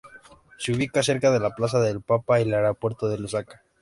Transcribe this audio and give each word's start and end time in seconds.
Se 0.57 0.71
ubica 0.71 1.03
cerca 1.03 1.29
de 1.29 1.39
la 1.39 1.51
Plaza 1.53 1.79
del 1.79 2.01
Papa 2.01 2.39
y 2.39 2.43
el 2.43 2.55
Aeropuerto 2.55 3.07
de 3.07 3.19
Lusaka. 3.19 3.61